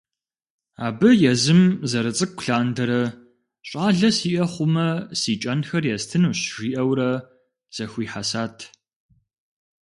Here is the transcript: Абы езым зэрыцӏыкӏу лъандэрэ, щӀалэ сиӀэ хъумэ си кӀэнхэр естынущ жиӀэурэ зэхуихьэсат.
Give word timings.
Абы 0.85 1.09
езым 1.31 1.61
зэрыцӏыкӏу 1.89 2.41
лъандэрэ, 2.45 3.01
щӀалэ 3.67 4.09
сиӀэ 4.17 4.45
хъумэ 4.51 4.87
си 5.19 5.33
кӀэнхэр 5.41 5.83
естынущ 5.95 6.39
жиӀэурэ 6.55 7.11
зэхуихьэсат. 7.75 8.57